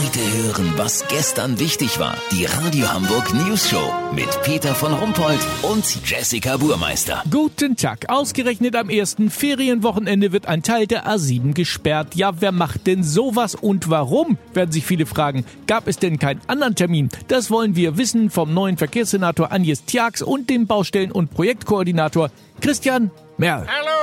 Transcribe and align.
Heute 0.00 0.20
hören, 0.20 0.74
was 0.76 1.08
gestern 1.08 1.58
wichtig 1.58 1.98
war. 1.98 2.16
Die 2.30 2.44
Radio 2.44 2.88
Hamburg 2.92 3.34
News 3.34 3.68
Show 3.68 3.92
mit 4.14 4.28
Peter 4.44 4.72
von 4.72 4.92
Rumpold 4.92 5.40
und 5.62 5.84
Jessica 6.08 6.56
Burmeister. 6.56 7.24
Guten 7.28 7.74
Tag. 7.74 8.08
Ausgerechnet 8.08 8.76
am 8.76 8.90
ersten 8.90 9.28
Ferienwochenende 9.28 10.30
wird 10.30 10.46
ein 10.46 10.62
Teil 10.62 10.86
der 10.86 11.08
A7 11.08 11.52
gesperrt. 11.52 12.14
Ja, 12.14 12.40
wer 12.40 12.52
macht 12.52 12.86
denn 12.86 13.02
sowas 13.02 13.56
und 13.56 13.90
warum? 13.90 14.38
Werden 14.54 14.70
sich 14.70 14.86
viele 14.86 15.04
fragen. 15.04 15.44
Gab 15.66 15.88
es 15.88 15.98
denn 15.98 16.20
keinen 16.20 16.42
anderen 16.46 16.76
Termin? 16.76 17.08
Das 17.26 17.50
wollen 17.50 17.74
wir 17.74 17.98
wissen 17.98 18.30
vom 18.30 18.54
neuen 18.54 18.76
Verkehrssenator 18.76 19.50
Agnes 19.50 19.84
Tjax 19.84 20.22
und 20.22 20.48
dem 20.48 20.68
Baustellen- 20.68 21.10
und 21.10 21.34
Projektkoordinator 21.34 22.30
Christian 22.60 23.10
Merl. 23.36 23.66
Hallo. 23.66 23.97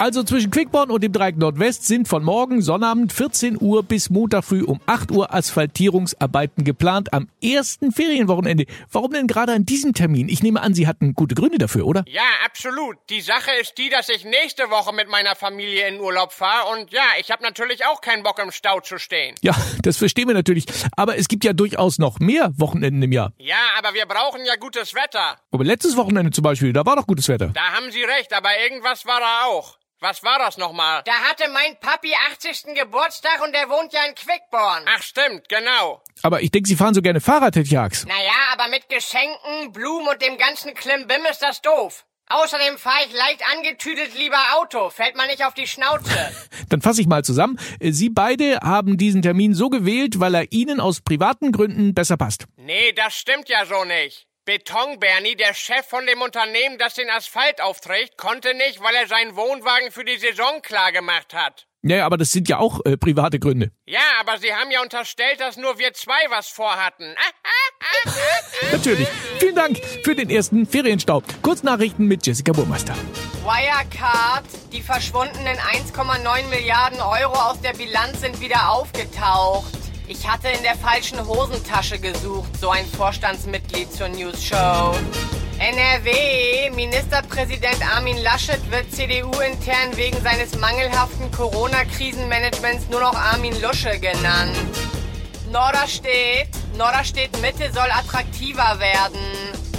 Also 0.00 0.22
zwischen 0.22 0.50
Quickborn 0.50 0.90
und 0.90 1.04
dem 1.04 1.12
Dreieck 1.12 1.36
Nordwest 1.36 1.86
sind 1.86 2.08
von 2.08 2.24
morgen 2.24 2.62
Sonnabend 2.62 3.12
14 3.12 3.60
Uhr 3.60 3.82
bis 3.82 4.08
Montag 4.08 4.44
früh 4.46 4.62
um 4.62 4.80
8 4.86 5.10
Uhr 5.10 5.34
Asphaltierungsarbeiten 5.34 6.64
geplant 6.64 7.12
am 7.12 7.28
ersten 7.42 7.92
Ferienwochenende. 7.92 8.64
Warum 8.90 9.12
denn 9.12 9.26
gerade 9.26 9.52
an 9.52 9.66
diesem 9.66 9.92
Termin? 9.92 10.30
Ich 10.30 10.42
nehme 10.42 10.62
an, 10.62 10.72
Sie 10.72 10.86
hatten 10.86 11.12
gute 11.14 11.34
Gründe 11.34 11.58
dafür, 11.58 11.84
oder? 11.84 12.04
Ja, 12.08 12.22
absolut. 12.46 12.96
Die 13.10 13.20
Sache 13.20 13.50
ist 13.60 13.76
die, 13.76 13.90
dass 13.90 14.08
ich 14.08 14.24
nächste 14.24 14.70
Woche 14.70 14.94
mit 14.94 15.10
meiner 15.10 15.36
Familie 15.36 15.86
in 15.88 16.00
Urlaub 16.00 16.32
fahre 16.32 16.72
und 16.72 16.90
ja, 16.92 17.04
ich 17.20 17.30
habe 17.30 17.42
natürlich 17.42 17.84
auch 17.84 18.00
keinen 18.00 18.22
Bock 18.22 18.38
im 18.42 18.52
Stau 18.52 18.80
zu 18.80 18.96
stehen. 18.96 19.34
Ja, 19.42 19.54
das 19.82 19.98
verstehen 19.98 20.28
wir 20.28 20.34
natürlich. 20.34 20.64
Aber 20.96 21.18
es 21.18 21.28
gibt 21.28 21.44
ja 21.44 21.52
durchaus 21.52 21.98
noch 21.98 22.20
mehr 22.20 22.52
Wochenenden 22.56 23.02
im 23.02 23.12
Jahr. 23.12 23.34
Ja, 23.36 23.58
aber 23.76 23.92
wir 23.92 24.06
brauchen 24.06 24.46
ja 24.46 24.56
gutes 24.56 24.94
Wetter. 24.94 25.36
Aber 25.50 25.62
letztes 25.62 25.94
Wochenende 25.98 26.30
zum 26.30 26.42
Beispiel, 26.42 26.72
da 26.72 26.86
war 26.86 26.96
doch 26.96 27.06
gutes 27.06 27.28
Wetter. 27.28 27.48
Da 27.48 27.74
haben 27.74 27.92
Sie 27.92 28.02
recht, 28.02 28.32
aber 28.32 28.48
irgendwas 28.64 29.04
war 29.04 29.20
da 29.20 29.44
auch. 29.44 29.76
Was 30.02 30.22
war 30.22 30.38
das 30.38 30.56
nochmal? 30.56 31.02
Da 31.04 31.12
hatte 31.12 31.44
mein 31.52 31.78
Papi 31.78 32.14
80. 32.32 32.74
Geburtstag 32.74 33.42
und 33.44 33.52
der 33.52 33.68
wohnt 33.68 33.92
ja 33.92 34.00
in 34.08 34.14
Quickborn. 34.14 34.84
Ach 34.86 35.02
stimmt, 35.02 35.46
genau. 35.50 36.02
Aber 36.22 36.40
ich 36.40 36.50
denke, 36.50 36.70
Sie 36.70 36.76
fahren 36.76 36.94
so 36.94 37.02
gerne 37.02 37.20
Fahrrad, 37.20 37.54
Herr 37.54 37.64
Tjax. 37.64 38.06
Naja, 38.06 38.32
aber 38.54 38.68
mit 38.68 38.88
Geschenken, 38.88 39.72
Blumen 39.72 40.08
und 40.08 40.22
dem 40.22 40.38
ganzen 40.38 40.72
Klimbim 40.72 41.26
ist 41.30 41.42
das 41.42 41.60
doof. 41.60 42.06
Außerdem 42.28 42.78
fahre 42.78 43.04
ich 43.06 43.12
leicht 43.12 43.42
angetüdelt 43.54 44.16
lieber 44.16 44.38
Auto. 44.56 44.88
Fällt 44.88 45.16
mal 45.16 45.26
nicht 45.26 45.44
auf 45.44 45.52
die 45.52 45.66
Schnauze. 45.66 46.08
Dann 46.70 46.80
fasse 46.80 47.02
ich 47.02 47.06
mal 47.06 47.22
zusammen. 47.22 47.58
Sie 47.80 48.08
beide 48.08 48.60
haben 48.62 48.96
diesen 48.96 49.20
Termin 49.20 49.52
so 49.52 49.68
gewählt, 49.68 50.18
weil 50.18 50.34
er 50.34 50.50
Ihnen 50.50 50.80
aus 50.80 51.02
privaten 51.02 51.52
Gründen 51.52 51.92
besser 51.92 52.16
passt. 52.16 52.46
Nee, 52.56 52.92
das 52.92 53.14
stimmt 53.14 53.50
ja 53.50 53.66
so 53.66 53.84
nicht. 53.84 54.29
Beton 54.50 54.98
Bernie, 54.98 55.36
der 55.36 55.54
Chef 55.54 55.86
von 55.86 56.04
dem 56.06 56.22
Unternehmen, 56.22 56.76
das 56.76 56.94
den 56.94 57.08
Asphalt 57.08 57.60
aufträgt, 57.60 58.16
konnte 58.16 58.52
nicht, 58.52 58.82
weil 58.82 58.96
er 58.96 59.06
seinen 59.06 59.36
Wohnwagen 59.36 59.92
für 59.92 60.04
die 60.04 60.16
Saison 60.16 60.60
klar 60.60 60.90
gemacht 60.90 61.34
hat. 61.34 61.68
Ja, 61.82 62.04
aber 62.04 62.16
das 62.16 62.32
sind 62.32 62.48
ja 62.48 62.58
auch 62.58 62.84
äh, 62.84 62.96
private 62.96 63.38
Gründe. 63.38 63.70
Ja, 63.86 64.00
aber 64.18 64.38
Sie 64.38 64.52
haben 64.52 64.72
ja 64.72 64.82
unterstellt, 64.82 65.38
dass 65.38 65.56
nur 65.56 65.78
wir 65.78 65.92
zwei 65.92 66.18
was 66.30 66.48
vorhatten. 66.48 67.14
Natürlich. 68.72 69.06
Vielen 69.38 69.54
Dank 69.54 69.78
für 70.02 70.16
den 70.16 70.28
ersten 70.28 70.66
Ferienstaub. 70.66 71.22
Kurznachrichten 71.42 72.06
mit 72.06 72.26
Jessica 72.26 72.50
Burmeister. 72.50 72.96
Wirecard, 73.44 74.46
die 74.72 74.82
verschwundenen 74.82 75.58
1,9 75.58 76.48
Milliarden 76.48 77.00
Euro 77.00 77.34
aus 77.34 77.60
der 77.60 77.74
Bilanz 77.74 78.20
sind 78.20 78.40
wieder 78.40 78.72
aufgetaucht. 78.72 79.79
Ich 80.10 80.26
hatte 80.26 80.48
in 80.48 80.64
der 80.64 80.74
falschen 80.74 81.24
Hosentasche 81.24 81.96
gesucht, 81.96 82.58
so 82.60 82.70
ein 82.70 82.84
Vorstandsmitglied 82.84 83.92
zur 83.92 84.08
News 84.08 84.42
Show. 84.42 84.92
NRW, 85.60 86.68
Ministerpräsident 86.74 87.78
Armin 87.94 88.16
Laschet 88.18 88.58
wird 88.72 88.90
CDU-intern 88.92 89.96
wegen 89.96 90.20
seines 90.20 90.58
mangelhaften 90.58 91.30
Corona-Krisenmanagements 91.30 92.88
nur 92.90 93.02
noch 93.02 93.14
Armin 93.14 93.54
Lusche 93.62 94.00
genannt. 94.00 94.56
Norderstedt, 95.52 96.48
Norderstedt 96.76 97.40
Mitte 97.40 97.72
soll 97.72 97.88
attraktiver 97.92 98.80
werden. 98.80 99.20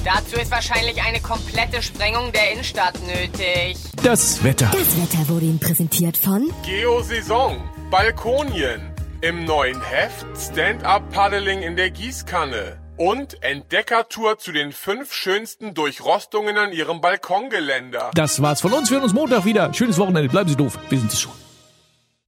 Dazu 0.06 0.38
ist 0.38 0.50
wahrscheinlich 0.50 1.04
eine 1.04 1.20
komplette 1.20 1.82
Sprengung 1.82 2.32
der 2.32 2.54
Innenstadt 2.54 2.96
nötig. 3.02 3.76
Das 4.02 4.42
Wetter. 4.46 4.72
Das 4.72 4.96
Wetter 4.96 5.28
wurde 5.28 5.48
Ihnen 5.48 5.60
präsentiert 5.60 6.16
von 6.16 6.50
Geosaison, 6.64 7.62
Balkonien. 7.90 8.91
Im 9.24 9.46
neuen 9.46 9.80
Heft 9.84 10.26
Stand-Up 10.36 11.12
Paddling 11.12 11.62
in 11.62 11.76
der 11.76 11.92
Gießkanne. 11.92 12.80
Und 12.98 13.44
Entdeckertour 13.44 14.40
zu 14.40 14.52
den 14.52 14.72
fünf 14.72 15.14
schönsten 15.14 15.76
Durchrostungen 15.76 16.58
an 16.58 16.72
Ihrem 16.72 17.02
Balkongeländer. 17.02 18.10
Das 18.16 18.42
war's 18.42 18.62
von 18.62 18.74
uns. 18.74 18.90
Wir 18.90 18.96
hören 18.96 19.04
uns 19.04 19.14
Montag 19.14 19.46
wieder. 19.46 19.72
Schönes 19.76 20.00
Wochenende. 20.00 20.28
Bleiben 20.28 20.50
Sie 20.50 20.56
doof. 20.56 20.80
Wir 20.90 20.98
sind 20.98 21.14
es 21.14 21.22
schon. 21.22 21.34